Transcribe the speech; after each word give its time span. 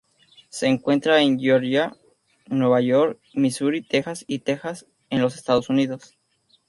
Se 0.49 0.65
encuentra 0.65 1.21
en 1.21 1.39
Georgia, 1.39 1.95
New 2.47 2.75
York, 2.79 3.19
Missouri, 3.35 3.83
Texas 3.83 4.25
y 4.27 4.39
Texas 4.39 4.87
en 5.11 5.21
los 5.21 5.35
Estados 5.35 5.69
Unidos. 5.69 6.17